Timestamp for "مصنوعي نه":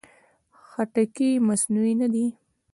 1.47-2.07